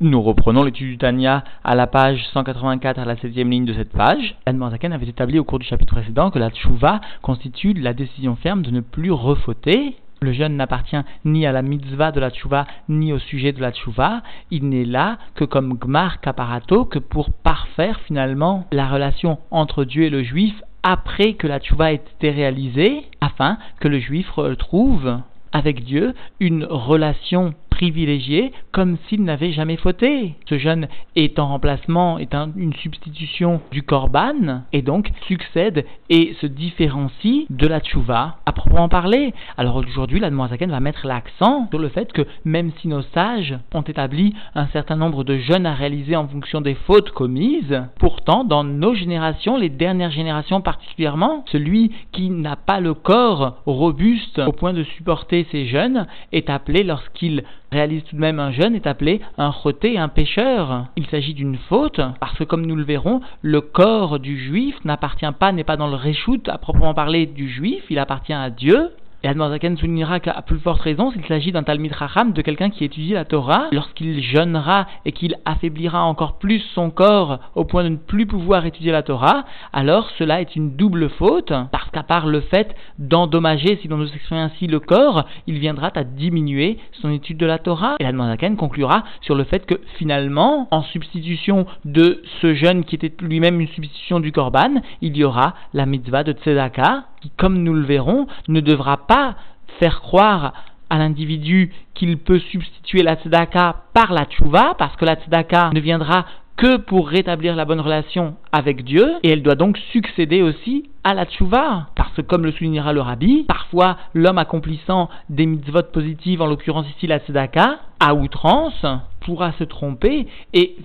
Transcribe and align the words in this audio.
Nous 0.00 0.22
reprenons 0.22 0.62
l'étude 0.62 0.90
du 0.90 0.96
Tania 0.96 1.42
à 1.64 1.74
la 1.74 1.88
page 1.88 2.24
184 2.32 3.00
à 3.00 3.04
la 3.04 3.16
7 3.16 3.34
ligne 3.34 3.64
de 3.64 3.74
cette 3.74 3.90
page. 3.90 4.36
Zaken 4.46 4.92
avait 4.92 5.08
établi 5.08 5.40
au 5.40 5.44
cours 5.44 5.58
du 5.58 5.66
chapitre 5.66 5.92
précédent 5.92 6.30
que 6.30 6.38
la 6.38 6.50
tchouva 6.50 7.00
constitue 7.20 7.72
la 7.72 7.94
décision 7.94 8.36
ferme 8.36 8.62
de 8.62 8.70
ne 8.70 8.80
plus 8.80 9.10
refauter. 9.10 9.96
Le 10.20 10.32
jeûne 10.32 10.54
n'appartient 10.54 11.00
ni 11.24 11.46
à 11.46 11.52
la 11.52 11.62
mitzvah 11.62 12.12
de 12.12 12.20
la 12.20 12.30
tchouva 12.30 12.68
ni 12.88 13.12
au 13.12 13.18
sujet 13.18 13.50
de 13.50 13.60
la 13.60 13.72
tchouva. 13.72 14.22
Il 14.52 14.68
n'est 14.68 14.84
là 14.84 15.18
que 15.34 15.44
comme 15.44 15.76
gmar 15.76 16.20
kaparato, 16.20 16.84
que 16.84 17.00
pour 17.00 17.32
parfaire 17.32 17.98
finalement 18.06 18.68
la 18.70 18.86
relation 18.86 19.38
entre 19.50 19.82
Dieu 19.82 20.04
et 20.04 20.10
le 20.10 20.22
juif 20.22 20.54
après 20.84 21.32
que 21.32 21.48
la 21.48 21.58
tchouva 21.58 21.92
ait 21.92 21.96
été 21.96 22.30
réalisée, 22.30 23.02
afin 23.20 23.58
que 23.80 23.88
le 23.88 23.98
juif 23.98 24.30
retrouve 24.30 25.18
avec 25.52 25.82
Dieu 25.82 26.14
une 26.38 26.64
relation 26.64 27.54
privilégié 27.78 28.52
comme 28.72 28.98
s'il 29.08 29.22
n'avait 29.22 29.52
jamais 29.52 29.76
fauté. 29.76 30.34
Ce 30.48 30.58
jeûne 30.58 30.88
est 31.14 31.38
en 31.38 31.46
remplacement, 31.46 32.18
est 32.18 32.34
une 32.34 32.74
substitution 32.74 33.60
du 33.70 33.82
korban 33.82 34.62
et 34.72 34.82
donc 34.82 35.10
succède 35.28 35.84
et 36.10 36.34
se 36.40 36.46
différencie 36.46 37.46
de 37.50 37.66
la 37.68 37.80
tchouva 37.80 38.38
à 38.46 38.52
proprement 38.52 38.88
parler. 38.88 39.32
Alors 39.56 39.76
aujourd'hui, 39.76 40.18
la 40.18 40.30
Zaken 40.48 40.70
va 40.70 40.80
mettre 40.80 41.06
l'accent 41.06 41.68
sur 41.70 41.78
le 41.78 41.88
fait 41.88 42.12
que 42.12 42.26
même 42.44 42.72
si 42.80 42.88
nos 42.88 43.02
sages 43.14 43.56
ont 43.72 43.82
établi 43.82 44.34
un 44.56 44.66
certain 44.68 44.96
nombre 44.96 45.22
de 45.22 45.36
jeûnes 45.38 45.66
à 45.66 45.74
réaliser 45.74 46.16
en 46.16 46.26
fonction 46.26 46.60
des 46.60 46.74
fautes 46.74 47.12
commises, 47.12 47.82
pourtant 48.00 48.42
dans 48.42 48.64
nos 48.64 48.94
générations, 48.94 49.56
les 49.56 49.68
dernières 49.68 50.10
générations 50.10 50.60
particulièrement, 50.60 51.44
celui 51.52 51.92
qui 52.10 52.30
n'a 52.30 52.56
pas 52.56 52.80
le 52.80 52.94
corps 52.94 53.62
robuste 53.66 54.40
au 54.40 54.52
point 54.52 54.72
de 54.72 54.82
supporter 54.82 55.46
ces 55.52 55.66
jeûnes 55.66 56.06
est 56.32 56.50
appelé 56.50 56.82
lorsqu'il 56.82 57.44
réalise 57.70 58.04
tout 58.04 58.16
de 58.16 58.20
même 58.20 58.40
un 58.40 58.52
jeûne 58.52 58.74
est 58.74 58.86
appelé 58.86 59.20
un 59.36 59.52
choté, 59.52 59.98
un 59.98 60.08
pécheur. 60.08 60.86
Il 60.96 61.06
s'agit 61.06 61.34
d'une 61.34 61.56
faute, 61.56 62.00
parce 62.20 62.36
que 62.36 62.44
comme 62.44 62.66
nous 62.66 62.76
le 62.76 62.84
verrons, 62.84 63.20
le 63.42 63.60
corps 63.60 64.18
du 64.18 64.38
juif 64.38 64.76
n'appartient 64.84 65.26
pas, 65.38 65.52
n'est 65.52 65.64
pas 65.64 65.76
dans 65.76 65.88
le 65.88 65.96
réchoute 65.96 66.48
à 66.48 66.58
proprement 66.58 66.94
parler 66.94 67.26
du 67.26 67.48
juif, 67.48 67.84
il 67.90 67.98
appartient 67.98 68.32
à 68.32 68.50
Dieu, 68.50 68.90
et 69.24 69.28
Admorazaken 69.28 69.76
soulignera 69.76 70.20
qu'à 70.20 70.42
plus 70.42 70.60
forte 70.60 70.80
raison, 70.80 71.10
s'il 71.10 71.24
s'agit 71.26 71.50
d'un 71.50 71.64
Talmid 71.64 71.92
Racham, 71.92 72.32
de 72.32 72.40
quelqu'un 72.40 72.70
qui 72.70 72.84
étudie 72.84 73.14
la 73.14 73.24
Torah, 73.24 73.66
lorsqu'il 73.72 74.22
jeûnera 74.22 74.86
et 75.04 75.10
qu'il 75.10 75.36
affaiblira 75.44 76.04
encore 76.04 76.38
plus 76.38 76.60
son 76.74 76.90
corps 76.90 77.40
au 77.56 77.64
point 77.64 77.82
de 77.82 77.88
ne 77.88 77.96
plus 77.96 78.26
pouvoir 78.26 78.64
étudier 78.64 78.92
la 78.92 79.02
Torah, 79.02 79.44
alors 79.72 80.08
cela 80.18 80.40
est 80.40 80.54
une 80.54 80.76
double 80.76 81.10
faute, 81.10 81.52
parce 81.72 81.90
qu'à 81.90 82.04
part 82.04 82.26
le 82.26 82.40
fait 82.42 82.76
d'endommager, 82.98 83.78
si 83.82 83.88
l'on 83.88 83.96
nous 83.96 84.12
exprime 84.12 84.38
ainsi, 84.38 84.68
le 84.68 84.78
corps, 84.78 85.24
il 85.48 85.58
viendra 85.58 85.90
à 85.96 86.04
diminuer 86.04 86.78
son 86.92 87.10
étude 87.10 87.38
de 87.38 87.46
la 87.46 87.58
Torah. 87.58 87.96
Et 87.98 88.06
Admorazaken 88.06 88.56
conclura 88.56 89.02
sur 89.20 89.34
le 89.34 89.42
fait 89.42 89.66
que 89.66 89.80
finalement, 89.96 90.68
en 90.70 90.82
substitution 90.82 91.66
de 91.84 92.22
ce 92.40 92.54
jeûne 92.54 92.84
qui 92.84 92.94
était 92.94 93.12
lui-même 93.20 93.60
une 93.60 93.68
substitution 93.68 94.20
du 94.20 94.30
Korban, 94.30 94.80
il 95.00 95.16
y 95.16 95.24
aura 95.24 95.54
la 95.74 95.86
mitzvah 95.86 96.22
de 96.22 96.32
Tzedaka, 96.32 97.04
qui, 97.20 97.30
comme 97.30 97.62
nous 97.62 97.74
le 97.74 97.82
verrons, 97.82 98.26
ne 98.48 98.60
devra 98.60 99.06
pas 99.06 99.36
faire 99.78 100.00
croire 100.00 100.52
à 100.90 100.98
l'individu 100.98 101.72
qu'il 101.94 102.18
peut 102.18 102.38
substituer 102.38 103.02
la 103.02 103.16
tzedaka 103.16 103.76
par 103.94 104.12
la 104.12 104.24
tchouva, 104.24 104.74
parce 104.78 104.96
que 104.96 105.04
la 105.04 105.16
tzedaka 105.16 105.70
ne 105.74 105.80
viendra 105.80 106.24
que 106.56 106.76
pour 106.76 107.08
rétablir 107.08 107.54
la 107.54 107.64
bonne 107.64 107.80
relation 107.80 108.34
avec 108.50 108.84
Dieu, 108.84 109.06
et 109.22 109.30
elle 109.30 109.42
doit 109.42 109.54
donc 109.54 109.78
succéder 109.92 110.42
aussi 110.42 110.90
à 111.04 111.14
la 111.14 111.24
tchouva. 111.24 111.86
Parce 111.94 112.12
que, 112.14 112.22
comme 112.22 112.44
le 112.44 112.50
soulignera 112.52 112.92
le 112.92 113.00
rabbi, 113.00 113.44
parfois 113.46 113.96
l'homme 114.12 114.38
accomplissant 114.38 115.08
des 115.28 115.46
mitzvot 115.46 115.84
positives, 115.92 116.42
en 116.42 116.46
l'occurrence 116.46 116.86
ici 116.96 117.06
la 117.06 117.20
tzedaka, 117.20 117.78
à 118.00 118.14
outrance, 118.14 118.84
pourra 119.20 119.52
se 119.52 119.64
tromper 119.64 120.26
et 120.52 120.76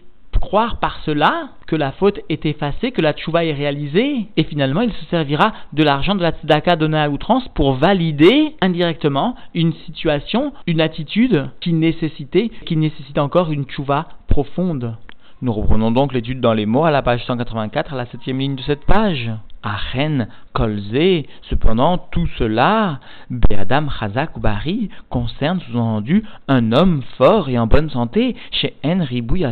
croire 0.44 0.76
par 0.76 1.00
cela 1.06 1.48
que 1.68 1.78
la 1.78 1.94
faute 1.94 2.20
est 2.28 2.46
effacée, 2.46 2.92
que 2.92 3.02
la 3.02 3.14
tchouva 3.14 3.46
est 3.46 3.54
réalisée, 3.54 4.28
et 4.36 4.44
finalement 4.44 4.82
il 4.82 4.92
se 4.92 5.06
servira 5.06 5.54
de 5.72 5.84
l'argent 5.84 6.16
de 6.16 6.22
la 6.22 6.32
tzedaka 6.32 6.76
donné 6.76 6.98
à 6.98 7.10
outrance 7.10 7.48
pour 7.56 7.76
valider 7.76 8.54
indirectement 8.60 9.36
une 9.54 9.72
situation, 9.86 10.52
une 10.68 10.82
attitude 10.82 11.50
qui 11.62 11.72
nécessitait, 11.72 12.52
qui 12.66 12.76
nécessite 12.76 13.20
encore 13.20 13.54
une 13.54 13.64
tchouva 13.64 14.10
profonde. 14.28 14.98
Nous 15.42 15.54
reprenons 15.54 15.92
donc 15.92 16.12
l'étude 16.12 16.42
dans 16.42 16.54
les 16.54 16.66
mots 16.66 16.84
à 16.84 16.92
la 16.92 17.02
page 17.02 17.24
184, 17.26 17.94
à 17.94 17.98
la 17.98 18.06
septième 18.08 18.40
ligne 18.40 18.56
de 18.56 18.64
cette 18.64 18.86
page. 18.86 19.32
Achen, 19.64 20.28
Kolze, 20.54 21.26
cependant, 21.50 21.98
tout 21.98 22.28
cela, 22.38 23.00
Beadam 23.30 23.90
Chazak 23.90 24.38
Bari, 24.40 24.90
concerne 25.10 25.60
sous-entendu 25.62 26.24
un 26.48 26.72
homme 26.72 27.02
fort 27.18 27.50
et 27.50 27.58
en 27.58 27.68
bonne 27.68 27.90
santé, 27.90 28.36
chez 28.52 28.76
En 28.84 29.04
Ribouy 29.04 29.46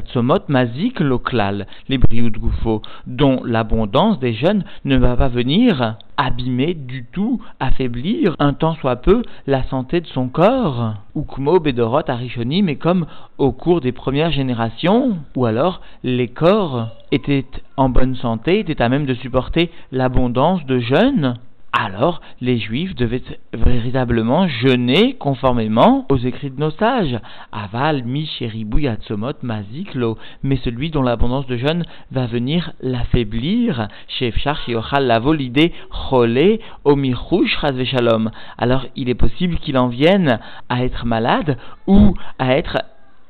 Mazik 0.48 1.00
Loklal, 1.00 1.66
les 1.88 1.98
de 1.98 2.38
Goufo, 2.38 2.82
dont 3.08 3.42
l'abondance 3.44 4.20
des 4.20 4.34
jeunes 4.34 4.64
ne 4.86 4.98
va 4.98 5.16
pas 5.16 5.30
venir 5.30 5.98
abîmer 6.22 6.76
du 6.76 7.04
tout, 7.12 7.42
affaiblir 7.60 8.36
un 8.38 8.54
tant 8.54 8.76
soit 8.76 8.98
peu 8.98 9.24
la 9.48 9.64
santé 9.64 10.02
de 10.02 10.08
son 10.08 10.28
corps. 10.28 10.94
Ukmo 11.16 11.60
Bedorot 11.60 12.08
Arishonim 12.08 12.66
mais 12.66 12.76
comme 12.76 13.08
au 13.40 13.52
cours 13.52 13.82
des 13.82 13.92
premières 13.92 14.32
générations, 14.32 15.18
ou 15.36 15.46
alors 15.46 15.82
les 16.04 16.28
corps 16.28 16.90
étaient 17.12 17.46
en 17.76 17.90
bonne 17.90 18.16
santé, 18.16 18.60
étaient 18.60 18.82
à 18.82 18.90
même 18.90 19.08
de 19.08 19.16
supporter 19.16 19.72
l'abondance 19.92 20.64
de 20.66 20.80
jeunes 20.80 21.38
alors 21.74 22.22
les 22.42 22.58
Juifs 22.58 22.96
devaient 22.96 23.24
véritablement 23.54 24.48
jeûner 24.48 25.14
conformément 25.14 26.06
aux 26.10 26.18
écrits 26.18 26.52
de 26.52 26.60
nos 26.60 26.72
sages. 26.72 27.18
Aval, 27.52 28.04
mi, 28.04 28.30
yatsomot, 28.78 29.34
maziklo. 29.42 30.18
Mais 30.44 30.58
celui 30.58 30.90
dont 30.90 31.02
l'abondance 31.02 31.48
de 31.48 31.56
jeûne 31.56 31.86
va 32.12 32.28
venir 32.28 32.74
l'affaiblir. 32.82 33.88
Shefchar, 34.08 34.58
shiochal, 34.66 35.06
la 35.06 35.20
volidé, 35.20 35.72
cholé. 36.10 36.60
Alors 38.58 38.86
il 38.96 39.10
est 39.10 39.16
possible 39.16 39.56
qu'il 39.58 39.78
en 39.78 39.88
vienne 39.88 40.40
à 40.68 40.84
être 40.84 41.06
malade 41.06 41.58
ou 41.88 42.16
à 42.38 42.58
être 42.58 42.84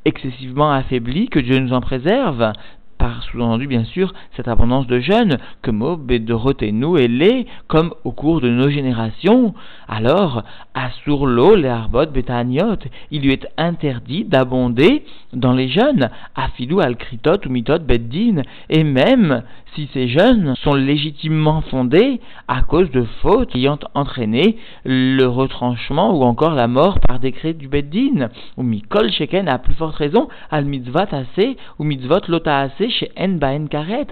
excessivement 0.06 0.72
affaibli, 0.72 1.30
que 1.30 1.40
Dieu 1.40 1.60
nous 1.60 1.74
en 1.74 1.82
préserve 1.82 2.54
par 3.02 3.24
sous-entendu 3.24 3.66
bien 3.66 3.84
sûr 3.84 4.14
cette 4.36 4.48
abondance 4.48 4.86
de 4.86 5.00
jeunes 5.00 5.40
que 5.64 5.72
Mob 5.72 6.12
et 6.12 6.72
nous 6.72 6.98
et 6.98 7.08
les 7.08 7.48
comme 7.68 7.96
au 8.04 8.12
cours 8.12 8.42
de 8.42 8.50
nos 8.50 8.70
générations. 8.70 9.56
Alors, 9.88 10.44
sur 11.04 11.26
l'eau, 11.26 11.56
les 11.56 11.68
arbot 11.68 12.06
il 13.10 13.22
lui 13.22 13.34
est 13.34 13.48
interdit 13.58 14.24
d'abonder 14.24 15.04
dans 15.34 15.54
les 15.54 15.68
jeunes, 15.68 16.10
afilou 16.36 16.80
al 16.80 16.96
kritot 16.96 17.46
ou 17.46 17.50
mitot 17.50 17.80
beddin, 17.80 18.44
et 18.70 18.84
même 18.84 19.44
si 19.74 19.90
ces 19.94 20.08
jeunes 20.08 20.54
sont 20.64 20.76
légitimement 20.76 21.62
fondés 21.62 22.20
à 22.48 22.62
cause 22.62 22.92
de 22.92 23.04
fautes 23.22 23.56
ayant 23.56 23.80
entraîné 23.96 24.58
le 24.84 25.26
retranchement 25.26 26.14
ou 26.18 26.24
encore 26.24 26.54
la 26.54 26.68
mort 26.68 27.00
par 27.00 27.20
décret 27.20 27.54
du 27.54 27.68
beddin, 27.68 28.30
ou 28.58 28.64
mikol 28.64 29.12
sheken 29.12 29.48
a 29.48 29.58
plus 29.58 29.74
forte 29.74 29.96
raison 29.96 30.28
al 30.52 30.66
mitzvot 30.66 31.12
assez 31.12 31.58
ou 31.80 31.84
mitzvot 31.84 32.28
lota 32.28 32.60
assez 32.60 32.90
chez 32.92 33.12
En 33.18 33.30
Baen 33.30 33.68
Karet, 33.68 34.08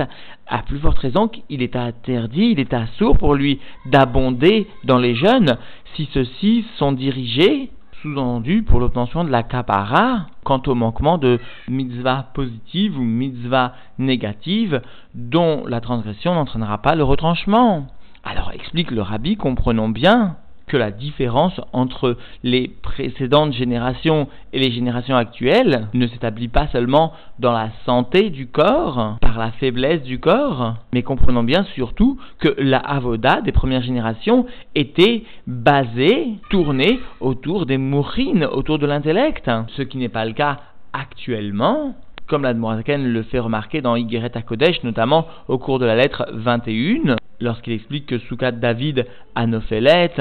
à 0.47 0.63
plus 0.63 0.79
forte 0.79 0.97
raison 0.97 1.28
qu'il 1.28 1.62
est 1.62 1.75
interdit, 1.75 2.51
il 2.51 2.59
est 2.59 2.73
assourd 2.73 3.17
pour 3.17 3.35
lui 3.35 3.59
d'abonder 3.85 4.67
dans 4.84 4.97
les 4.97 5.16
jeunes 5.16 5.57
si 5.95 6.09
ceux-ci 6.13 6.66
sont 6.78 6.91
dirigés 6.91 7.72
sous-entendu 8.01 8.63
pour 8.63 8.79
l'obtention 8.79 9.23
de 9.23 9.29
la 9.29 9.44
kapara 9.44 10.28
quant 10.44 10.62
au 10.68 10.75
manquement 10.75 11.18
de 11.18 11.39
mitzvah 11.68 12.28
positive 12.34 12.97
ou 12.97 13.03
mitzvah 13.03 13.73
négative 13.97 14.81
dont 15.13 15.66
la 15.68 15.81
transgression 15.81 16.34
n'entraînera 16.34 16.78
pas 16.79 16.95
le 16.95 17.03
retranchement. 17.03 17.88
Alors 18.23 18.51
explique 18.53 18.91
le 18.91 19.01
rabbi, 19.01 19.35
comprenons 19.35 19.89
bien 19.89 20.38
que 20.69 20.78
la 20.78 20.91
différence 20.91 21.59
entre 21.74 22.16
les 22.44 22.69
précédentes 22.69 23.53
générations 23.53 24.30
et 24.53 24.59
les 24.59 24.72
générations 24.72 25.18
actuelles 25.18 25.88
ne 25.94 26.07
s'établit 26.07 26.47
pas 26.47 26.68
seulement 26.68 27.12
dans 27.40 27.52
la 27.52 27.69
santé 27.86 28.30
du 28.30 28.48
corps, 28.48 29.18
par 29.19 29.38
la 29.38 29.51
faiblesse 29.51 30.04
du 30.04 30.19
corps, 30.19 30.75
mais 30.94 31.04
comprenons 31.04 31.44
bien 31.44 31.66
surtout 31.75 32.18
que 32.39 32.56
la 32.57 32.77
avoda 32.77 33.42
des 33.42 33.51
premières 33.51 33.81
générations 33.81 34.45
était 34.75 35.24
basée, 35.48 36.36
tournée 36.50 37.00
autour 37.19 37.66
des 37.66 37.77
mourines, 37.77 38.45
autour 38.45 38.80
de 38.80 38.86
l'intellect, 38.86 39.50
ce 39.75 39.81
qui 39.81 39.98
n'est 39.98 40.07
pas 40.07 40.25
le 40.25 40.33
cas 40.33 40.60
actuellement 40.94 41.95
comme 42.27 42.44
l'Admorazaken 42.44 43.12
le 43.12 43.24
fait 43.24 43.39
remarquer 43.39 43.81
dans 43.81 43.95
Yigeret 43.95 44.31
Kodesh, 44.45 44.83
notamment 44.83 45.25
au 45.48 45.57
cours 45.57 45.80
de 45.80 45.86
la 45.86 45.95
lettre 45.95 46.27
21, 46.31 47.16
lorsqu'il 47.42 47.74
explique 47.74 48.06
que 48.06 48.19
Soukat 48.19 48.51
David 48.51 49.07
Nophelet, 49.36 50.12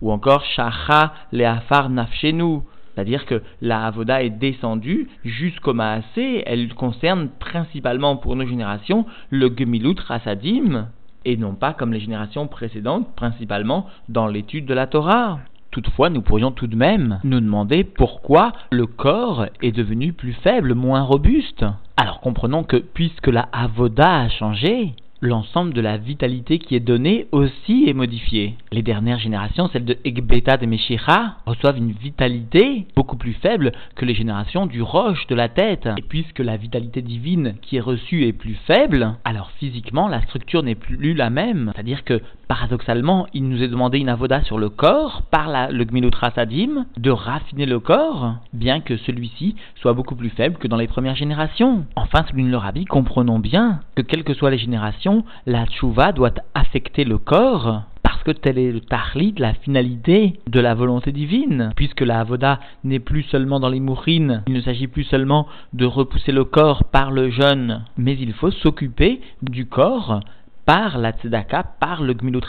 ou 0.00 0.12
encore 0.12 0.44
Shacha 0.44 1.12
Leafar 1.32 1.90
Nafshenu. 1.90 2.60
C'est-à-dire 2.94 3.26
que 3.26 3.42
la 3.60 3.86
Avoda 3.86 4.24
est 4.24 4.30
descendue 4.30 5.08
jusqu'au 5.24 5.72
Maasé, 5.72 6.42
elle 6.46 6.74
concerne 6.74 7.28
principalement 7.28 8.16
pour 8.16 8.34
nos 8.34 8.44
générations 8.44 9.06
le 9.30 9.54
Gemilut 9.56 9.94
Rasadim, 10.06 10.88
et 11.24 11.36
non 11.36 11.54
pas 11.54 11.74
comme 11.74 11.92
les 11.92 12.00
générations 12.00 12.48
précédentes, 12.48 13.06
principalement 13.14 13.86
dans 14.08 14.26
l'étude 14.26 14.66
de 14.66 14.74
la 14.74 14.88
Torah. 14.88 15.38
Toutefois, 15.70 16.10
nous 16.10 16.22
pourrions 16.22 16.50
tout 16.50 16.66
de 16.66 16.74
même 16.74 17.20
nous 17.22 17.40
demander 17.40 17.84
pourquoi 17.84 18.52
le 18.72 18.86
corps 18.86 19.46
est 19.62 19.70
devenu 19.70 20.12
plus 20.12 20.32
faible, 20.32 20.74
moins 20.74 21.02
robuste. 21.02 21.64
Alors 21.96 22.20
comprenons 22.20 22.64
que 22.64 22.78
puisque 22.78 23.28
la 23.28 23.48
avoda 23.52 24.22
a 24.22 24.28
changé, 24.28 24.94
l'ensemble 25.20 25.74
de 25.74 25.80
la 25.80 25.96
vitalité 25.96 26.58
qui 26.58 26.76
est 26.76 26.80
donnée 26.80 27.26
aussi 27.32 27.84
est 27.88 27.94
modifié. 27.94 28.54
Les 28.72 28.82
dernières 28.82 29.18
générations, 29.18 29.68
celles 29.68 29.84
de 29.84 29.98
Egbeta 30.04 30.56
de 30.56 30.66
Meshira, 30.66 31.36
reçoivent 31.46 31.78
une 31.78 31.92
vitalité 31.92 32.86
beaucoup 32.94 33.16
plus 33.16 33.32
faible 33.34 33.72
que 33.96 34.04
les 34.04 34.14
générations 34.14 34.66
du 34.66 34.82
roche 34.82 35.26
de 35.26 35.34
la 35.34 35.48
tête. 35.48 35.88
Et 35.96 36.02
puisque 36.02 36.38
la 36.38 36.56
vitalité 36.56 37.02
divine 37.02 37.54
qui 37.62 37.76
est 37.76 37.80
reçue 37.80 38.26
est 38.26 38.32
plus 38.32 38.56
faible, 38.66 39.14
alors 39.24 39.50
physiquement 39.58 40.08
la 40.08 40.22
structure 40.22 40.62
n'est 40.62 40.74
plus 40.74 41.14
la 41.14 41.30
même. 41.30 41.72
C'est-à-dire 41.74 42.04
que 42.04 42.20
paradoxalement, 42.48 43.26
il 43.34 43.48
nous 43.48 43.62
est 43.62 43.68
demandé 43.68 43.98
une 43.98 44.08
avoda 44.08 44.42
sur 44.42 44.58
le 44.58 44.70
corps 44.70 45.22
par 45.30 45.48
la, 45.48 45.70
le 45.70 45.84
Gmilutra 45.84 46.30
Sadim 46.30 46.86
de 46.96 47.10
raffiner 47.10 47.66
le 47.66 47.78
corps, 47.78 48.36
bien 48.52 48.80
que 48.80 48.96
celui-ci 48.96 49.54
soit 49.76 49.92
beaucoup 49.92 50.16
plus 50.16 50.30
faible 50.30 50.56
que 50.56 50.66
dans 50.68 50.76
les 50.76 50.86
premières 50.86 51.14
générations. 51.14 51.84
Enfin, 51.96 52.24
souligne 52.28 52.50
le 52.50 52.56
rabbi, 52.56 52.84
comprenons 52.86 53.38
bien 53.38 53.80
que 53.94 54.02
quelles 54.02 54.24
que 54.24 54.34
soient 54.34 54.50
les 54.50 54.58
générations, 54.58 55.07
la 55.46 55.66
tchouva 55.66 56.12
doit 56.12 56.34
affecter 56.54 57.04
le 57.04 57.18
corps 57.18 57.82
parce 58.02 58.22
que 58.22 58.30
tel 58.30 58.58
est 58.58 58.72
le 58.72 58.80
tahlit, 58.80 59.34
la 59.38 59.54
finalité 59.54 60.40
de 60.46 60.60
la 60.60 60.74
volonté 60.74 61.12
divine, 61.12 61.72
puisque 61.76 62.00
la 62.00 62.20
avoda 62.20 62.58
n'est 62.84 63.00
plus 63.00 63.22
seulement 63.24 63.60
dans 63.60 63.68
les 63.68 63.80
mourines, 63.80 64.42
il 64.46 64.54
ne 64.54 64.60
s'agit 64.60 64.86
plus 64.86 65.04
seulement 65.04 65.46
de 65.72 65.84
repousser 65.84 66.32
le 66.32 66.44
corps 66.44 66.84
par 66.84 67.10
le 67.10 67.30
jeûne, 67.30 67.84
mais 67.96 68.16
il 68.18 68.32
faut 68.32 68.50
s'occuper 68.50 69.20
du 69.42 69.66
corps 69.66 70.20
par 70.68 70.98
la 70.98 71.12
tzedaka, 71.12 71.62
par 71.80 72.02
le 72.02 72.12
gmilut 72.12 72.42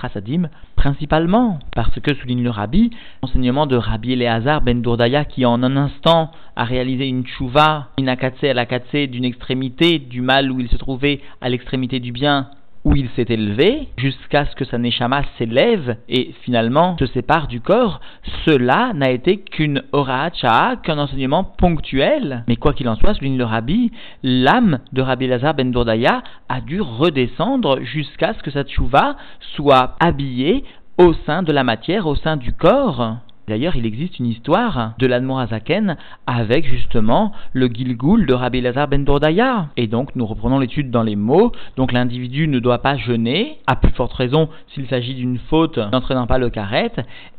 principalement, 0.75 1.59
parce 1.73 1.97
que, 2.01 2.13
souligne 2.13 2.43
le 2.43 2.49
rabbi, 2.49 2.89
l'enseignement 3.23 3.65
de 3.65 3.77
Rabbi 3.77 4.11
Eleazar 4.11 4.59
ben 4.59 4.81
Dourdaya, 4.81 5.23
qui 5.23 5.45
en 5.45 5.63
un 5.63 5.77
instant 5.77 6.29
a 6.57 6.65
réalisé 6.65 7.07
une 7.07 7.25
chouva, 7.25 7.87
une 7.97 8.09
akatse 8.09 8.43
à 8.43 8.53
l'akatse 8.53 9.07
d'une 9.09 9.23
extrémité 9.23 9.99
du 9.99 10.19
mal 10.19 10.51
où 10.51 10.59
il 10.59 10.67
se 10.67 10.75
trouvait 10.75 11.21
à 11.39 11.47
l'extrémité 11.47 12.01
du 12.01 12.11
bien, 12.11 12.49
où 12.89 12.95
il 12.95 13.07
s'est 13.15 13.27
élevé 13.29 13.87
jusqu'à 13.97 14.45
ce 14.45 14.55
que 14.55 14.65
sa 14.65 14.79
neshama 14.79 15.21
s'élève 15.37 15.97
et 16.09 16.33
finalement 16.41 16.97
se 16.97 17.05
sépare 17.05 17.47
du 17.47 17.61
corps, 17.61 18.01
cela 18.45 18.93
n'a 18.95 19.11
été 19.11 19.37
qu'une 19.37 19.83
oracha, 19.91 20.75
qu'un 20.81 20.97
enseignement 20.97 21.43
ponctuel. 21.43 22.43
Mais 22.47 22.55
quoi 22.55 22.73
qu'il 22.73 22.89
en 22.89 22.95
soit, 22.95 23.13
souligne 23.13 23.37
le 23.37 23.45
rabbi, 23.45 23.91
l'âme 24.23 24.79
de 24.91 25.03
Rabbi 25.03 25.27
Lazar 25.27 25.53
ben 25.53 25.71
Dourdaya 25.71 26.23
a 26.49 26.61
dû 26.61 26.81
redescendre 26.81 27.79
jusqu'à 27.81 28.33
ce 28.33 28.41
que 28.41 28.49
sa 28.49 28.63
tchouva 28.63 29.17
soit 29.55 29.95
habillée 29.99 30.63
au 30.97 31.13
sein 31.27 31.43
de 31.43 31.51
la 31.51 31.63
matière, 31.63 32.07
au 32.07 32.15
sein 32.15 32.37
du 32.37 32.53
corps. 32.53 33.17
D'ailleurs, 33.49 33.75
il 33.75 33.87
existe 33.87 34.19
une 34.19 34.27
histoire 34.27 34.93
de 34.99 35.07
l'Admorazaken 35.07 35.97
avec 36.27 36.67
justement 36.67 37.31
le 37.53 37.65
Gilgul 37.65 38.27
de 38.27 38.33
Rabbi 38.33 38.61
Lazar 38.61 38.87
ben 38.87 39.03
Dordaya. 39.03 39.69
Et 39.75 39.87
donc, 39.87 40.15
nous 40.15 40.27
reprenons 40.27 40.59
l'étude 40.59 40.91
dans 40.91 41.01
les 41.01 41.15
mots. 41.15 41.51
Donc, 41.75 41.91
l'individu 41.91 42.47
ne 42.47 42.59
doit 42.59 42.83
pas 42.83 42.95
jeûner, 42.95 43.57
à 43.65 43.75
plus 43.75 43.91
forte 43.91 44.13
raison 44.13 44.49
s'il 44.67 44.87
s'agit 44.87 45.15
d'une 45.15 45.39
faute 45.39 45.79
n'entraînant 45.91 46.27
pas 46.27 46.37
le 46.37 46.51
karet. 46.51 46.91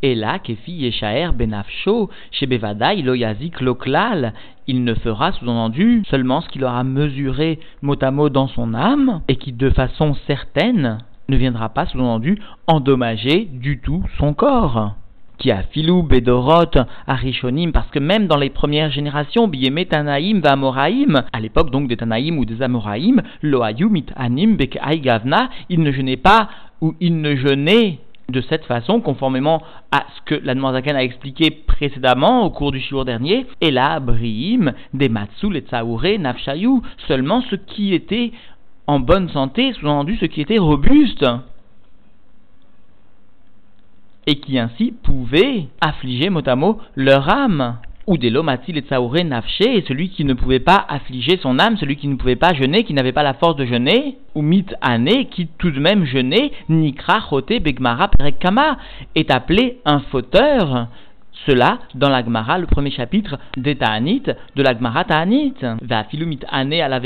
Et 0.03 0.17
là, 0.17 0.41
Kefi 0.41 0.73
Yeshaer 0.73 1.31
ben 1.33 1.55
Afsho, 1.55 2.11
chez 2.33 2.47
Bevadaï, 2.47 3.03
Loyazik, 3.03 3.61
Loklal, 3.61 4.35
il 4.67 4.83
ne 4.83 4.95
fera 4.95 5.31
sous-entendu 5.31 6.03
seulement 6.11 6.41
ce 6.41 6.49
qu'il 6.49 6.65
aura 6.65 6.83
mesuré 6.83 7.61
mot 7.83 7.97
à 8.01 8.11
mot 8.11 8.31
dans 8.31 8.49
son 8.49 8.75
âme 8.75 9.21
et 9.29 9.37
qui 9.37 9.53
de 9.53 9.71
façon 9.71 10.15
certaine 10.27 10.99
ne 11.29 11.37
viendra 11.37 11.69
pas 11.69 11.87
sous-entendu 11.87 12.39
endommager 12.67 13.49
du 13.53 13.81
tout 13.81 14.03
son 14.19 14.35
corps 14.35 14.95
qui 15.41 15.51
a 15.51 15.63
filou 15.65 16.03
bedorot 16.05 16.77
arishonim, 17.07 17.73
parce 17.73 17.91
que 17.91 17.99
même 17.99 18.29
dans 18.29 18.37
les 18.37 18.51
premières 18.51 18.91
générations, 18.91 19.49
biyeme 19.49 19.85
tanaïm 19.87 20.41
va 20.41 20.57
à 21.33 21.41
l'époque 21.41 21.71
donc 21.71 21.89
des 21.89 21.97
tanaïm 21.97 22.39
ou 22.39 22.45
des 22.45 22.63
amoraïm, 22.63 23.23
loayumit 23.43 24.07
anim 24.15 24.57
bek 24.57 24.79
gavna, 25.03 25.49
il 25.69 25.81
ne 25.81 25.91
jeûnait 25.91 26.17
pas 26.17 26.49
ou 26.81 26.95
il 27.01 27.21
ne 27.21 27.35
jeûnait 27.35 27.99
de 28.29 28.41
cette 28.43 28.65
façon, 28.65 29.01
conformément 29.01 29.61
à 29.91 30.05
ce 30.15 30.21
que 30.25 30.41
la 30.45 30.55
Zaken 30.55 30.95
a 30.95 31.03
expliqué 31.03 31.51
précédemment 31.51 32.45
au 32.45 32.51
cours 32.51 32.71
du 32.71 32.79
jour 32.79 33.05
dernier, 33.05 33.47
et 33.61 33.73
là, 33.73 33.99
Brihim, 33.99 34.73
des 34.95 35.09
Matsu, 35.09 35.51
les 35.51 35.63
Tsaoure, 35.63 36.19
Nafshayu, 36.21 36.81
seulement 37.09 37.43
ce 37.51 37.57
qui 37.57 37.93
était 37.93 38.31
en 38.87 39.01
bonne 39.01 39.29
santé, 39.31 39.73
sous-entendu 39.73 40.17
ce 40.17 40.27
qui 40.27 40.41
était 40.41 40.59
robuste 40.59 41.25
et 44.27 44.37
qui 44.37 44.59
ainsi 44.59 44.93
pouvaient 45.03 45.67
affliger 45.81 46.31
mot 46.31 46.47
à 46.47 46.57
mot 46.57 46.79
leur 46.97 47.29
âme. 47.29 47.77
Ou 48.07 48.17
des 48.17 48.31
lomatil 48.31 48.77
et 48.77 48.83
tsaouré 48.83 49.23
nafché, 49.23 49.85
celui 49.87 50.09
qui 50.09 50.25
ne 50.25 50.35
pouvait 50.35 50.59
pas 50.59 50.85
affliger 50.89 51.39
son 51.41 51.59
âme, 51.61 51.77
celui 51.77 51.97
qui 51.97 52.09
ne 52.09 52.17
pouvait 52.17 52.35
pas 52.35 52.55
jeûner, 52.55 52.83
qui 52.83 52.95
n'avait 52.95 53.13
pas 53.13 53.23
la 53.23 53.35
force 53.35 53.57
de 53.57 53.65
jeûner, 53.65 54.17
ou 54.35 54.43
mit 54.43 54.67
ané, 54.81 55.27
qui 55.27 55.47
tout 55.59 55.71
de 55.71 55.79
même 55.79 56.05
jeûnait, 56.05 56.51
nikra 56.69 57.21
chote 57.29 57.53
begmara 57.63 58.09
perekama, 58.09 58.79
est 59.15 59.31
appelé 59.31 59.79
un 59.85 60.01
fauteur. 60.01 60.89
Cela 61.47 61.79
dans 61.95 62.11
la 62.11 62.23
Gemara, 62.25 62.59
le 62.59 62.67
premier 62.67 62.91
chapitre 62.91 63.39
des 63.57 63.77
Ta'anit, 63.77 64.23
de 64.57 64.63
la 64.63 64.75
Gemara 64.75 65.05
Ta'anit. 65.05 65.55
Va 65.81 66.05
filumit 66.05 66.41
ané 66.51 66.83
à 66.83 66.89
la 66.89 66.99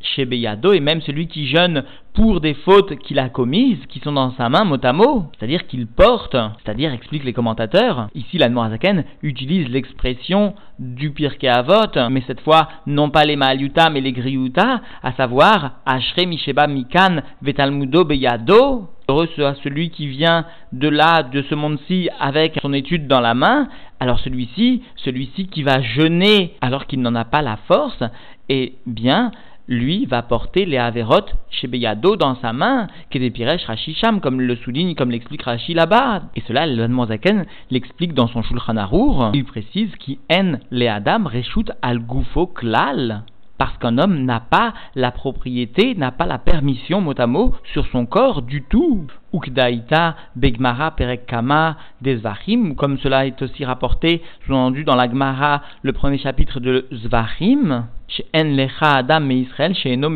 chez 0.00 0.24
Beyado, 0.24 0.72
et 0.72 0.80
même 0.80 1.00
celui 1.02 1.28
qui 1.28 1.46
jeûne 1.46 1.84
pour 2.14 2.40
des 2.40 2.54
fautes 2.54 2.98
qu'il 2.98 3.18
a 3.18 3.28
commises, 3.28 3.78
qui 3.88 4.00
sont 4.00 4.12
dans 4.12 4.32
sa 4.32 4.48
main 4.48 4.64
mot 4.64 4.76
à 4.82 4.92
mot, 4.92 5.26
c'est-à-dire 5.38 5.66
qu'il 5.66 5.86
porte, 5.86 6.36
c'est-à-dire, 6.62 6.92
expliquent 6.92 7.24
les 7.24 7.32
commentateurs, 7.32 8.08
ici 8.14 8.38
la 8.38 8.50
Zaken 8.50 9.04
utilise 9.22 9.68
l'expression 9.68 10.54
du 10.78 11.12
Pirkei 11.12 11.48
Avot, 11.48 12.08
mais 12.10 12.22
cette 12.26 12.40
fois, 12.40 12.68
non 12.86 13.10
pas 13.10 13.24
les 13.24 13.36
Maaliuta, 13.36 13.90
mais 13.90 14.00
les 14.00 14.12
Griuta, 14.12 14.80
à 15.02 15.12
savoir, 15.12 15.76
Ashre 15.86 16.26
Misheba 16.26 16.66
Mikan 16.66 17.20
Vetalmudo 17.42 18.04
Beyado, 18.04 18.88
heureux 19.08 19.28
soit 19.34 19.54
celui 19.62 19.90
qui 19.90 20.06
vient 20.06 20.46
de 20.72 20.88
là, 20.88 21.22
de 21.22 21.42
ce 21.42 21.54
monde-ci, 21.54 22.08
avec 22.18 22.58
son 22.62 22.72
étude 22.72 23.06
dans 23.06 23.20
la 23.20 23.34
main, 23.34 23.68
alors 23.98 24.18
celui-ci, 24.20 24.82
celui-ci 24.96 25.46
qui 25.48 25.62
va 25.62 25.80
jeûner 25.80 26.54
alors 26.60 26.86
qu'il 26.86 27.02
n'en 27.02 27.14
a 27.14 27.24
pas 27.24 27.42
la 27.42 27.56
force, 27.56 28.02
eh 28.48 28.74
bien, 28.86 29.30
lui 29.70 30.04
va 30.04 30.20
porter 30.22 30.66
les 30.66 30.76
Averot 30.76 31.26
chez 31.48 31.68
Beyado 31.68 32.16
dans 32.16 32.34
sa 32.42 32.52
main, 32.52 32.88
qui 33.08 33.18
est 33.18 33.30
des 33.30 34.20
comme 34.20 34.40
le 34.40 34.56
souligne, 34.56 34.94
comme 34.94 35.12
l'explique 35.12 35.42
Rashi 35.42 35.72
là-bas. 35.72 36.24
Et 36.36 36.42
cela, 36.46 36.66
le 36.66 37.06
Zaken 37.06 37.46
l'explique 37.70 38.12
dans 38.12 38.26
son 38.26 38.42
Shulchan 38.42 38.76
Arour. 38.76 39.30
Il 39.32 39.44
précise 39.44 39.94
qui 39.96 40.18
haine 40.28 40.60
les 40.70 40.88
Adam 40.88 41.24
reshut 41.24 41.70
al 41.80 42.00
gufo 42.00 42.46
klal 42.46 43.22
parce 43.58 43.76
qu'un 43.76 43.98
homme 43.98 44.24
n'a 44.24 44.40
pas 44.40 44.72
la 44.94 45.10
propriété, 45.10 45.94
n'a 45.94 46.10
pas 46.12 46.24
la 46.24 46.38
permission 46.38 47.02
mot 47.02 47.12
à 47.18 47.26
mot 47.26 47.54
sur 47.72 47.86
son 47.88 48.06
corps 48.06 48.40
du 48.40 48.62
tout. 48.62 49.06
Ukdaïta, 49.32 50.16
Begmara, 50.36 50.92
Perekama, 50.92 51.76
Desvachim, 52.00 52.74
comme 52.74 52.98
cela 52.98 53.26
est 53.26 53.40
aussi 53.42 53.64
rapporté, 53.64 54.22
sous-entendu 54.46 54.84
dans 54.84 54.96
la 54.96 55.08
Gemara, 55.08 55.62
le 55.82 55.92
premier 55.92 56.18
chapitre 56.18 56.60
de 56.60 56.86
Zvachim, 56.92 57.86
chez 58.10 58.26
En 58.34 58.44
Lecha 58.44 58.96
Adam 58.96 59.30
et 59.30 59.36
Israël, 59.36 59.74
chez 59.74 59.94
Enom 59.94 60.14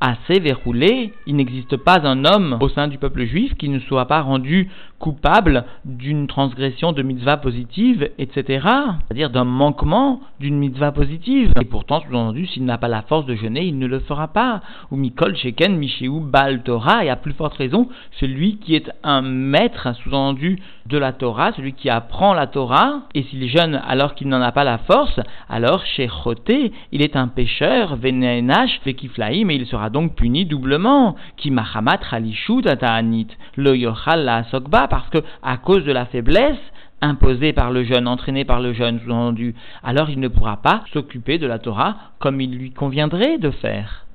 assez 0.00 0.40
verroulé, 0.40 1.12
il 1.26 1.36
n'existe 1.36 1.76
pas 1.76 2.00
un 2.04 2.24
homme 2.24 2.58
au 2.60 2.68
sein 2.68 2.88
du 2.88 2.98
peuple 2.98 3.24
juif 3.24 3.54
qui 3.54 3.68
ne 3.68 3.78
soit 3.78 4.06
pas 4.06 4.22
rendu 4.22 4.68
coupable 4.98 5.64
d'une 5.84 6.26
transgression 6.26 6.92
de 6.92 7.02
mitzvah 7.02 7.36
positive, 7.36 8.10
etc. 8.18 8.66
C'est-à-dire 9.06 9.30
d'un 9.30 9.44
manquement 9.44 10.20
d'une 10.40 10.58
mitzvah 10.58 10.90
positive. 10.90 11.52
Et 11.60 11.64
pourtant, 11.64 12.00
sous-entendu, 12.00 12.46
s'il 12.46 12.64
n'a 12.64 12.78
pas 12.78 12.88
la 12.88 13.02
force 13.02 13.26
de 13.26 13.34
jeûner, 13.34 13.64
il 13.64 13.78
ne 13.78 13.86
le 13.86 14.00
fera 14.00 14.28
pas. 14.28 14.62
Ou 14.90 14.96
Mikol 14.96 15.36
Sheken, 15.36 15.76
Mishéou, 15.76 16.20
Baal 16.20 16.62
Torah, 16.62 17.04
et 17.04 17.10
à 17.10 17.16
plus 17.16 17.32
forte 17.32 17.54
raison, 17.54 17.88
celui 18.22 18.58
qui 18.58 18.76
est 18.76 18.88
un 19.02 19.20
maître, 19.20 19.92
sous-entendu, 19.96 20.60
de 20.86 20.96
la 20.96 21.12
Torah, 21.12 21.50
celui 21.56 21.72
qui 21.72 21.90
apprend 21.90 22.34
la 22.34 22.46
Torah, 22.46 23.00
et 23.14 23.24
s'il 23.24 23.48
jeûne 23.48 23.82
alors 23.84 24.14
qu'il 24.14 24.28
n'en 24.28 24.40
a 24.40 24.52
pas 24.52 24.62
la 24.62 24.78
force, 24.78 25.18
alors 25.48 25.84
chez 25.84 26.08
Choté, 26.08 26.70
il 26.92 27.02
est 27.02 27.16
un 27.16 27.26
pécheur, 27.26 27.96
Venenash, 27.96 28.80
Vekiflaim, 28.86 29.50
et 29.50 29.56
il 29.56 29.66
sera 29.66 29.90
donc 29.90 30.14
puni 30.14 30.46
doublement. 30.46 31.16
Ki 31.36 31.50
Mahamat 31.50 31.98
Halishut 32.12 32.68
Ataanit, 32.68 33.26
Lo 33.56 33.74
Yochal 33.74 34.24
la 34.24 34.44
Sokba, 34.44 34.86
parce 34.86 35.08
que 35.08 35.18
à 35.42 35.56
cause 35.56 35.84
de 35.84 35.92
la 35.92 36.06
faiblesse, 36.06 36.62
imposée 37.00 37.52
par 37.52 37.72
le 37.72 37.82
jeune, 37.82 38.06
entraîné 38.06 38.44
par 38.44 38.60
le 38.60 38.72
jeune, 38.72 39.00
sous-entendu, 39.00 39.56
alors 39.82 40.10
il 40.10 40.20
ne 40.20 40.28
pourra 40.28 40.58
pas 40.58 40.84
s'occuper 40.92 41.38
de 41.38 41.48
la 41.48 41.58
Torah 41.58 41.96
comme 42.20 42.40
il 42.40 42.56
lui 42.56 42.70
conviendrait 42.70 43.38
de 43.38 43.50
faire. 43.50 44.06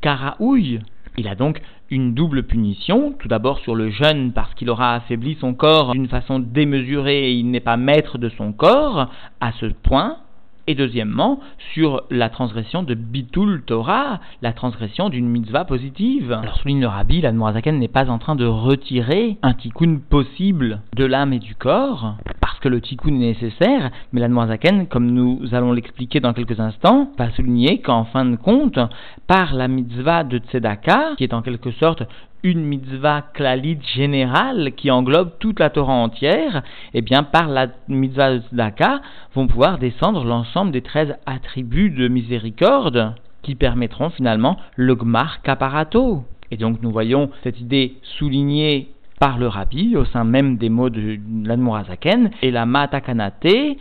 Karaouille, 0.00 0.80
il 1.16 1.28
a 1.28 1.36
donc 1.36 1.62
une 1.90 2.14
double 2.14 2.44
punition, 2.44 3.12
tout 3.18 3.28
d'abord 3.28 3.58
sur 3.60 3.74
le 3.74 3.90
jeune 3.90 4.32
parce 4.32 4.54
qu'il 4.54 4.70
aura 4.70 4.94
affaibli 4.94 5.36
son 5.40 5.54
corps 5.54 5.92
d'une 5.92 6.08
façon 6.08 6.38
démesurée 6.38 7.30
et 7.30 7.32
il 7.32 7.50
n'est 7.50 7.60
pas 7.60 7.76
maître 7.76 8.18
de 8.18 8.28
son 8.30 8.52
corps 8.52 9.10
à 9.40 9.52
ce 9.52 9.66
point, 9.66 10.18
et 10.66 10.74
deuxièmement 10.74 11.40
sur 11.72 12.04
la 12.10 12.28
transgression 12.30 12.82
de 12.82 12.94
Bitul 12.94 13.62
Torah, 13.66 14.20
la 14.42 14.52
transgression 14.52 15.08
d'une 15.08 15.28
mitzvah 15.28 15.64
positive. 15.64 16.32
Alors 16.32 16.56
souligne 16.56 16.80
le 16.80 16.86
rabbi, 16.86 17.20
la 17.20 17.32
n'est 17.32 17.88
pas 17.88 18.10
en 18.10 18.18
train 18.18 18.36
de 18.36 18.46
retirer 18.46 19.38
un 19.42 19.54
tikkun 19.54 20.00
possible 20.08 20.80
de 20.96 21.04
l'âme 21.04 21.32
et 21.32 21.38
du 21.38 21.54
corps, 21.54 22.16
que 22.64 22.68
le 22.70 22.80
tikkun 22.80 23.16
est 23.16 23.34
nécessaire, 23.34 23.90
mais 24.12 24.26
la 24.26 24.46
Zaken, 24.46 24.86
comme 24.86 25.10
nous 25.10 25.38
allons 25.52 25.72
l'expliquer 25.72 26.20
dans 26.20 26.32
quelques 26.32 26.58
instants, 26.58 27.10
va 27.18 27.30
souligner 27.32 27.82
qu'en 27.82 28.04
fin 28.04 28.24
de 28.24 28.36
compte, 28.36 28.78
par 29.26 29.52
la 29.52 29.68
mitzvah 29.68 30.24
de 30.24 30.38
tzedaka, 30.38 31.14
qui 31.18 31.24
est 31.24 31.34
en 31.34 31.42
quelque 31.42 31.72
sorte 31.72 32.04
une 32.44 32.64
mitzvah 32.64 33.22
klalit 33.32 33.80
générale 33.96 34.72
qui 34.76 34.90
englobe 34.90 35.32
toute 35.40 35.58
la 35.58 35.70
Torah 35.70 35.94
entière, 35.94 36.58
et 36.92 36.98
eh 36.98 37.02
bien 37.02 37.24
par 37.24 37.48
la 37.48 37.68
mitzvah 37.88 38.38
tzedaka 38.38 39.00
vont 39.34 39.48
pouvoir 39.48 39.78
descendre 39.78 40.24
l'ensemble 40.24 40.70
des 40.70 40.82
13 40.82 41.16
attributs 41.26 41.90
de 41.90 42.06
miséricorde 42.06 43.14
qui 43.42 43.54
permettront 43.54 44.10
finalement 44.10 44.58
le 44.76 44.94
gmar 44.94 45.42
kaparato. 45.42 46.24
Et 46.50 46.56
donc 46.56 46.82
nous 46.82 46.90
voyons 46.90 47.30
cette 47.42 47.60
idée 47.60 47.94
soulignée 48.02 48.88
par 49.18 49.38
le 49.38 49.48
rabbi 49.48 49.96
au 49.96 50.04
sein 50.04 50.24
même 50.24 50.58
des 50.58 50.68
mots 50.68 50.90
de 50.90 51.18
l'Admorazaken 51.44 52.30
et 52.42 52.50
la 52.50 52.66
matakanate. 52.66 53.78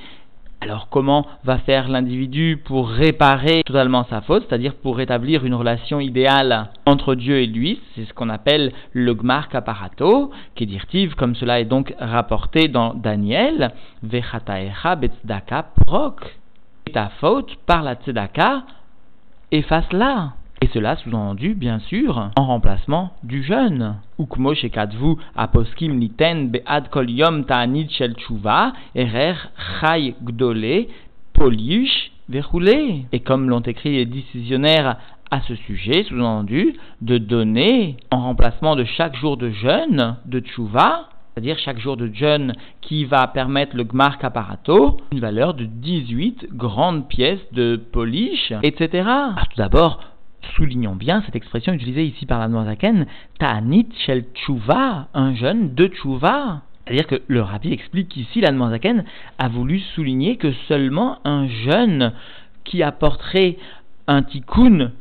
Alors 0.63 0.87
comment 0.87 1.27
va 1.43 1.57
faire 1.57 1.89
l'individu 1.89 2.57
pour 2.63 2.89
réparer 2.89 3.63
totalement 3.65 4.05
sa 4.09 4.21
faute, 4.21 4.45
c'est-à-dire 4.47 4.75
pour 4.75 4.95
rétablir 4.95 5.43
une 5.43 5.55
relation 5.55 5.99
idéale 5.99 6.69
entre 6.85 7.15
Dieu 7.15 7.41
et 7.41 7.47
lui? 7.47 7.81
C'est 7.93 8.05
ce 8.05 8.13
qu'on 8.13 8.29
appelle 8.29 8.71
le 8.93 9.13
gmar 9.13 9.49
kaparato, 9.49 10.31
dirtive, 10.55 11.15
comme 11.15 11.35
cela 11.35 11.59
est 11.59 11.65
donc 11.65 11.93
rapporté 11.99 12.69
dans 12.69 12.93
Daniel, 12.93 13.73
vechataecha 14.03 14.95
betzdaka 14.95 15.65
prok. 15.85 16.33
Ta 16.93 17.09
faute 17.19 17.57
par 17.65 17.83
la 17.83 17.95
tzedaka, 17.95 18.63
efface-la. 19.51 20.31
Et 20.63 20.69
cela 20.73 20.95
sous-entendu, 20.95 21.55
bien 21.55 21.79
sûr, 21.79 22.29
en 22.37 22.45
remplacement 22.45 23.11
du 23.21 23.43
jeûne. 23.43 23.97
Et 33.11 33.19
comme 33.19 33.49
l'ont 33.49 33.59
écrit 33.59 33.91
les 33.91 34.05
décisionnaires 34.05 34.95
à 35.31 35.41
ce 35.41 35.55
sujet, 35.55 36.05
sous-entendu, 36.05 36.77
de 37.01 37.17
donner 37.17 37.97
en 38.09 38.21
remplacement 38.21 38.77
de 38.77 38.85
chaque 38.85 39.17
jour 39.17 39.35
de 39.35 39.49
jeûne 39.49 40.15
de 40.25 40.39
tshuva, 40.39 41.09
c'est-à-dire 41.33 41.57
chaque 41.57 41.79
jour 41.79 41.97
de 41.97 42.09
jeûne 42.13 42.53
qui 42.79 43.03
va 43.03 43.27
permettre 43.27 43.75
le 43.75 43.83
gmar 43.83 44.17
kaparato, 44.17 45.01
une 45.11 45.19
valeur 45.19 45.55
de 45.55 45.65
18 45.65 46.47
grandes 46.53 47.09
pièces 47.09 47.51
de 47.51 47.75
polish, 47.75 48.53
etc. 48.61 49.03
Ah, 49.05 49.43
tout 49.49 49.57
d'abord, 49.57 49.99
soulignons 50.55 50.95
bien 50.95 51.21
cette 51.25 51.35
expression 51.35 51.73
utilisée 51.73 52.05
ici 52.05 52.25
par 52.25 52.39
la 52.39 52.47
Noazaken, 52.47 53.05
Ta'anit 53.39 53.87
shel 54.05 54.25
tshuva, 54.33 55.07
un 55.13 55.35
jeûne 55.35 55.73
de 55.73 55.87
tshuva. 55.87 56.61
C'est-à-dire 56.85 57.07
que 57.07 57.21
le 57.27 57.41
rabbi 57.41 57.71
explique 57.71 58.09
qu'ici 58.09 58.41
la 58.41 58.51
Noazaken 58.51 59.03
a 59.37 59.47
voulu 59.47 59.79
souligner 59.79 60.37
que 60.37 60.51
seulement 60.67 61.19
un 61.25 61.47
jeûne 61.47 62.13
qui 62.63 62.83
apporterait 62.83 63.57
un 64.07 64.21
tikkun 64.23 64.91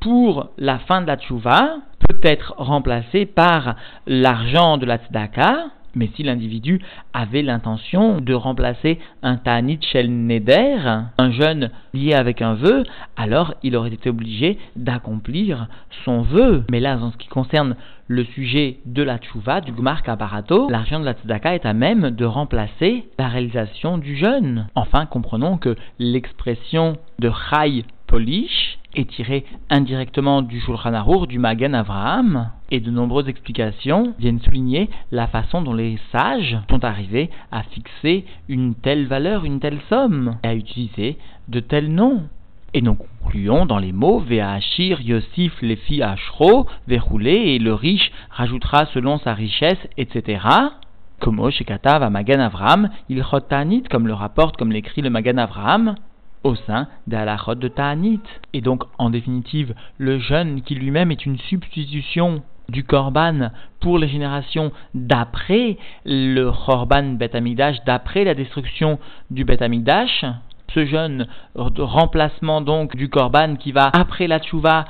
pour 0.00 0.50
la 0.58 0.78
fin 0.80 1.02
de 1.02 1.06
la 1.06 1.16
tshuva 1.16 1.76
peut 2.08 2.20
être 2.22 2.54
remplacé 2.56 3.26
par 3.26 3.76
l'argent 4.06 4.78
de 4.78 4.86
la 4.86 4.98
tzedaka, 4.98 5.66
mais 5.94 6.10
si 6.14 6.22
l'individu 6.22 6.80
avait 7.12 7.42
l'intention 7.42 8.20
de 8.20 8.34
remplacer 8.34 8.98
un 9.22 9.36
Ta'anit 9.36 9.80
Shel 9.82 10.10
Neder, 10.10 10.76
un 11.18 11.30
jeûne 11.30 11.70
lié 11.94 12.14
avec 12.14 12.42
un 12.42 12.54
vœu, 12.54 12.84
alors 13.16 13.54
il 13.62 13.76
aurait 13.76 13.92
été 13.92 14.10
obligé 14.10 14.58
d'accomplir 14.76 15.68
son 16.04 16.22
vœu. 16.22 16.64
Mais 16.70 16.80
là, 16.80 16.98
en 16.98 17.12
ce 17.12 17.16
qui 17.16 17.28
concerne 17.28 17.76
le 18.10 18.24
sujet 18.24 18.78
de 18.86 19.04
la 19.04 19.18
tchouva, 19.18 19.60
du 19.60 19.70
gmar 19.70 20.02
kabarato, 20.02 20.68
l'argent 20.68 20.98
de 20.98 21.04
la 21.04 21.12
tzedaka 21.12 21.54
est 21.54 21.64
à 21.64 21.74
même 21.74 22.10
de 22.10 22.24
remplacer 22.24 23.04
la 23.18 23.28
réalisation 23.28 23.98
du 23.98 24.16
jeûne. 24.16 24.66
Enfin, 24.74 25.06
comprenons 25.06 25.58
que 25.58 25.76
l'expression 26.00 26.96
de 27.20 27.30
chai 27.30 27.84
polish 28.10 28.76
est 28.96 29.08
tiré 29.08 29.44
indirectement 29.70 30.42
du 30.42 30.60
Shulchan 30.60 30.94
Aruch, 30.94 31.28
du 31.28 31.38
Magen 31.38 31.76
Avraham, 31.76 32.50
et 32.72 32.80
de 32.80 32.90
nombreuses 32.90 33.28
explications 33.28 34.14
viennent 34.18 34.40
souligner 34.40 34.90
la 35.12 35.28
façon 35.28 35.62
dont 35.62 35.74
les 35.74 35.96
sages 36.10 36.58
sont 36.68 36.84
arrivés 36.84 37.30
à 37.52 37.62
fixer 37.62 38.24
une 38.48 38.74
telle 38.74 39.06
valeur, 39.06 39.44
une 39.44 39.60
telle 39.60 39.78
somme, 39.88 40.38
et 40.42 40.48
à 40.48 40.54
utiliser 40.56 41.18
de 41.46 41.60
tels 41.60 41.94
noms. 41.94 42.24
Et 42.74 42.82
nous 42.82 42.96
concluons 42.96 43.64
dans 43.64 43.78
les 43.78 43.92
mots 43.92 44.18
Ve'achir 44.18 45.00
Yosif 45.00 45.62
Lefi 45.62 46.02
Ashro, 46.02 46.66
verroulé, 46.88 47.30
et 47.30 47.58
le 47.60 47.74
riche 47.74 48.10
rajoutera 48.30 48.86
selon 48.86 49.18
sa 49.18 49.34
richesse, 49.34 49.86
etc. 49.96 50.40
Shekatav 51.50 52.02
à 52.02 52.10
Magan 52.10 52.40
Avraham, 52.40 52.90
il 53.08 53.22
chotanit, 53.22 53.84
comme 53.84 54.08
le 54.08 54.14
rapporte, 54.14 54.56
comme 54.56 54.72
l'écrit 54.72 55.02
le 55.02 55.10
Magan 55.10 55.36
Avraham, 55.36 55.94
au 56.44 56.54
sein 56.54 56.88
la 57.06 57.36
de 57.60 57.68
Ta'anit. 57.68 58.20
Et 58.52 58.60
donc, 58.60 58.84
en 58.98 59.10
définitive, 59.10 59.74
le 59.98 60.18
jeûne 60.18 60.62
qui 60.62 60.74
lui-même 60.74 61.10
est 61.10 61.26
une 61.26 61.38
substitution 61.38 62.42
du 62.68 62.84
Korban 62.84 63.50
pour 63.80 63.98
les 63.98 64.08
générations 64.08 64.72
d'après 64.94 65.76
le 66.04 66.50
Korban 66.50 67.14
Bet 67.14 67.32
d'après 67.84 68.24
la 68.24 68.34
destruction 68.34 68.98
du 69.30 69.44
Bet 69.44 69.58
ce 70.74 70.86
jeûne 70.86 71.26
remplacement 71.54 72.60
donc 72.60 72.96
du 72.96 73.08
Korban 73.08 73.56
qui 73.56 73.72
va, 73.72 73.90
après 73.92 74.28
la 74.28 74.38
Tchouva, 74.38 74.84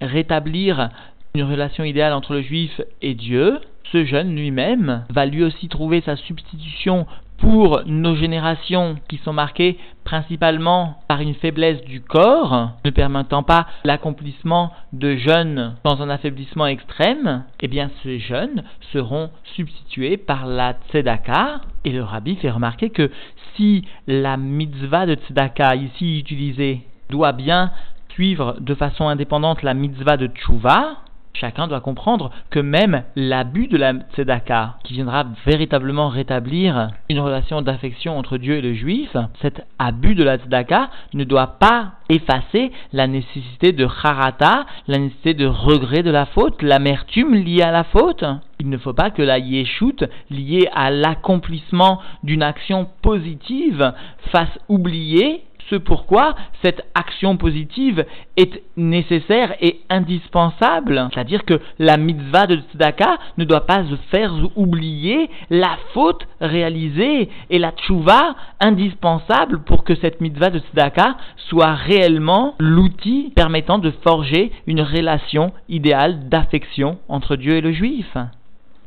rétablir 0.00 0.88
une 1.34 1.42
relation 1.42 1.84
idéale 1.84 2.14
entre 2.14 2.32
le 2.32 2.42
juif 2.42 2.80
et 3.02 3.14
Dieu, 3.14 3.60
ce 3.92 4.04
jeune 4.04 4.34
lui-même 4.34 5.04
va 5.10 5.26
lui 5.26 5.44
aussi 5.44 5.68
trouver 5.68 6.00
sa 6.00 6.16
substitution 6.16 7.06
pour 7.38 7.82
nos 7.86 8.14
générations 8.16 8.96
qui 9.08 9.18
sont 9.18 9.32
marquées 9.32 9.78
principalement 10.04 10.98
par 11.08 11.20
une 11.20 11.34
faiblesse 11.34 11.82
du 11.84 12.00
corps, 12.00 12.70
ne 12.84 12.90
permettant 12.90 13.42
pas 13.42 13.66
l'accomplissement 13.84 14.72
de 14.92 15.16
jeûnes 15.16 15.74
dans 15.84 16.02
un 16.02 16.08
affaiblissement 16.08 16.66
extrême, 16.66 17.44
eh 17.60 17.68
bien 17.68 17.90
ces 18.02 18.18
jeûnes 18.18 18.62
seront 18.92 19.30
substitués 19.54 20.16
par 20.16 20.46
la 20.46 20.74
tzedaka. 20.90 21.60
Et 21.84 21.90
le 21.90 22.02
rabbi 22.02 22.36
fait 22.36 22.50
remarquer 22.50 22.90
que 22.90 23.10
si 23.54 23.84
la 24.06 24.36
mitzvah 24.36 25.06
de 25.06 25.14
tzedaka 25.14 25.76
ici 25.76 26.18
utilisée 26.18 26.82
doit 27.10 27.32
bien 27.32 27.70
suivre 28.10 28.56
de 28.60 28.74
façon 28.74 29.08
indépendante 29.08 29.62
la 29.62 29.74
mitzvah 29.74 30.16
de 30.16 30.26
tshuva, 30.28 30.96
chacun 31.40 31.66
doit 31.66 31.80
comprendre 31.80 32.30
que 32.50 32.60
même 32.60 33.02
l'abus 33.14 33.68
de 33.68 33.76
la 33.76 33.94
tzedaka, 34.14 34.76
qui 34.84 34.94
viendra 34.94 35.24
véritablement 35.44 36.08
rétablir 36.08 36.90
une 37.08 37.20
relation 37.20 37.62
d'affection 37.62 38.18
entre 38.18 38.38
Dieu 38.38 38.56
et 38.56 38.62
le 38.62 38.74
juif, 38.74 39.16
cet 39.42 39.64
abus 39.78 40.14
de 40.14 40.24
la 40.24 40.38
tzedaka 40.38 40.90
ne 41.14 41.24
doit 41.24 41.58
pas 41.58 41.92
effacer 42.08 42.72
la 42.92 43.06
nécessité 43.06 43.72
de 43.72 43.86
harata, 43.86 44.66
la 44.86 44.98
nécessité 44.98 45.34
de 45.34 45.46
regret 45.46 46.02
de 46.02 46.10
la 46.10 46.26
faute, 46.26 46.62
l'amertume 46.62 47.34
liée 47.34 47.62
à 47.62 47.72
la 47.72 47.84
faute. 47.84 48.24
Il 48.60 48.70
ne 48.70 48.78
faut 48.78 48.94
pas 48.94 49.10
que 49.10 49.22
la 49.22 49.38
yeshut 49.38 50.04
liée 50.30 50.68
à 50.74 50.90
l'accomplissement 50.90 52.00
d'une 52.22 52.42
action 52.42 52.88
positive 53.02 53.92
fasse 54.32 54.58
oublier 54.68 55.42
ce 55.70 55.76
pourquoi 55.76 56.34
cette 56.62 56.82
action 56.94 57.36
positive 57.36 58.04
est 58.36 58.62
nécessaire 58.76 59.54
et 59.60 59.80
indispensable. 59.88 61.08
C'est-à-dire 61.12 61.44
que 61.44 61.60
la 61.78 61.96
mitzvah 61.96 62.46
de 62.46 62.56
tzedaka 62.56 63.18
ne 63.38 63.44
doit 63.44 63.66
pas 63.66 63.82
faire 64.10 64.32
oublier 64.56 65.30
la 65.50 65.76
faute 65.92 66.26
réalisée 66.40 67.28
et 67.50 67.58
la 67.58 67.72
tchouva 67.72 68.34
indispensable 68.60 69.62
pour 69.62 69.84
que 69.84 69.94
cette 69.96 70.20
mitzvah 70.20 70.50
de 70.50 70.60
tzedaka 70.60 71.16
soit 71.48 71.74
réellement 71.74 72.54
l'outil 72.58 73.32
permettant 73.34 73.78
de 73.78 73.92
forger 74.02 74.52
une 74.66 74.80
relation 74.80 75.52
idéale 75.68 76.28
d'affection 76.28 76.98
entre 77.08 77.36
Dieu 77.36 77.56
et 77.56 77.60
le 77.60 77.72
juif. 77.72 78.16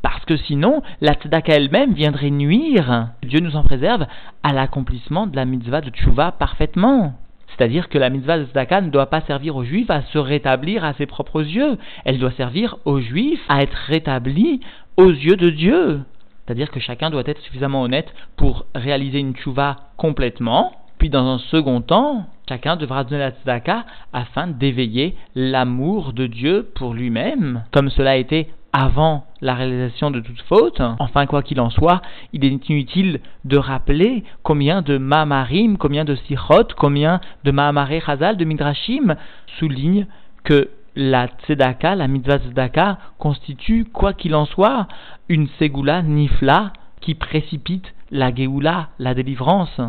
Parce 0.01 0.23
que 0.25 0.37
sinon, 0.37 0.81
la 1.01 1.13
tzedaka 1.13 1.53
elle-même 1.53 1.93
viendrait 1.93 2.29
nuire, 2.29 3.09
Dieu 3.23 3.39
nous 3.39 3.55
en 3.55 3.63
préserve, 3.63 4.05
à 4.43 4.53
l'accomplissement 4.53 5.27
de 5.27 5.35
la 5.35 5.45
mitzvah 5.45 5.81
de 5.81 5.89
tchouva 5.89 6.31
parfaitement. 6.31 7.13
C'est-à-dire 7.47 7.89
que 7.89 7.97
la 7.97 8.09
mitzvah 8.09 8.37
de 8.37 8.45
tzedaka 8.45 8.81
ne 8.81 8.89
doit 8.89 9.09
pas 9.09 9.21
servir 9.21 9.55
aux 9.55 9.63
juifs 9.63 9.89
à 9.89 10.03
se 10.03 10.17
rétablir 10.17 10.85
à 10.85 10.93
ses 10.93 11.05
propres 11.05 11.43
yeux. 11.43 11.77
Elle 12.05 12.19
doit 12.19 12.31
servir 12.31 12.77
aux 12.85 12.99
juifs 12.99 13.43
à 13.49 13.61
être 13.61 13.75
rétablis 13.87 14.61
aux 14.97 15.09
yeux 15.09 15.35
de 15.35 15.49
Dieu. 15.49 16.01
C'est-à-dire 16.45 16.71
que 16.71 16.79
chacun 16.79 17.09
doit 17.09 17.23
être 17.25 17.41
suffisamment 17.41 17.81
honnête 17.81 18.13
pour 18.37 18.65
réaliser 18.73 19.19
une 19.19 19.35
tchouva 19.35 19.77
complètement. 19.97 20.71
Puis 20.97 21.09
dans 21.09 21.27
un 21.27 21.37
second 21.37 21.81
temps, 21.81 22.25
chacun 22.47 22.75
devra 22.75 23.03
donner 23.03 23.19
la 23.19 23.31
tzedaka 23.31 23.85
afin 24.13 24.47
d'éveiller 24.47 25.15
l'amour 25.35 26.13
de 26.13 26.27
Dieu 26.27 26.69
pour 26.75 26.93
lui-même, 26.93 27.63
comme 27.71 27.89
cela 27.89 28.11
a 28.11 28.15
été 28.15 28.47
avant 28.73 29.25
la 29.41 29.53
réalisation 29.53 30.11
de 30.11 30.19
toute 30.19 30.41
faute. 30.41 30.81
Enfin, 30.99 31.25
quoi 31.25 31.41
qu'il 31.41 31.59
en 31.59 31.69
soit, 31.69 32.01
il 32.33 32.45
est 32.45 32.69
inutile 32.69 33.19
de 33.45 33.57
rappeler 33.57 34.23
combien 34.43 34.81
de 34.81 34.97
Mamarim, 34.97 35.77
combien 35.77 36.05
de 36.05 36.15
Sichot, 36.15 36.67
combien 36.77 37.21
de 37.43 37.51
Mahamaré 37.51 38.01
Chazal, 38.05 38.37
de 38.37 38.45
Midrashim 38.45 39.15
soulignent 39.59 40.07
que 40.43 40.69
la 40.95 41.27
tzedaka, 41.27 41.95
la 41.95 42.07
mitzvah 42.07 42.39
tzedaka, 42.39 42.97
constitue, 43.17 43.85
quoi 43.85 44.13
qu'il 44.13 44.35
en 44.35 44.45
soit, 44.45 44.87
une 45.29 45.47
segula 45.59 46.01
nifla 46.01 46.73
qui 47.01 47.15
précipite 47.15 47.93
la 48.11 48.33
Géoula, 48.33 48.89
la 48.99 49.13
délivrance. 49.13 49.79